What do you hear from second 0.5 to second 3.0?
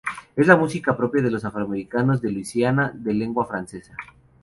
música propia de los afroamericanos de Luisiana